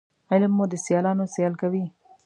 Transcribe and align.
علم 0.31 0.51
مو 0.57 0.65
د 0.71 0.73
سیالانو 0.85 1.25
سیال 1.33 1.53
کوي 1.61 1.85